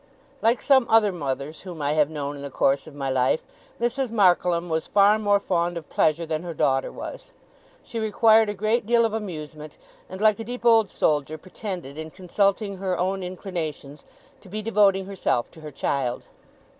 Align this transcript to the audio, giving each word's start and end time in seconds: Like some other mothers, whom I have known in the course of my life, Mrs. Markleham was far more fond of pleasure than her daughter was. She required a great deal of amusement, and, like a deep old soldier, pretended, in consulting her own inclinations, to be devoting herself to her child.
Like 0.41 0.63
some 0.63 0.87
other 0.89 1.11
mothers, 1.11 1.61
whom 1.61 1.79
I 1.79 1.93
have 1.93 2.09
known 2.09 2.35
in 2.35 2.41
the 2.41 2.49
course 2.49 2.87
of 2.87 2.95
my 2.95 3.11
life, 3.11 3.43
Mrs. 3.79 4.09
Markleham 4.09 4.67
was 4.67 4.87
far 4.87 5.19
more 5.19 5.39
fond 5.39 5.77
of 5.77 5.91
pleasure 5.91 6.25
than 6.25 6.41
her 6.41 6.55
daughter 6.55 6.91
was. 6.91 7.33
She 7.83 7.99
required 7.99 8.49
a 8.49 8.55
great 8.55 8.87
deal 8.87 9.05
of 9.05 9.13
amusement, 9.13 9.77
and, 10.09 10.19
like 10.19 10.39
a 10.39 10.43
deep 10.43 10.65
old 10.65 10.89
soldier, 10.89 11.37
pretended, 11.37 11.99
in 11.99 12.09
consulting 12.09 12.77
her 12.77 12.97
own 12.97 13.21
inclinations, 13.21 14.03
to 14.41 14.49
be 14.49 14.63
devoting 14.63 15.05
herself 15.05 15.51
to 15.51 15.61
her 15.61 15.69
child. 15.69 16.23